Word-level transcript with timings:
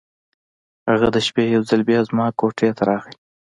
هغه 0.89 1.07
د 1.15 1.17
شپې 1.27 1.43
یو 1.53 1.61
ځل 1.69 1.81
بیا 1.89 1.99
زما 2.09 2.25
کوټې 2.39 2.69
ته 2.77 2.83
راغی. 2.89 3.13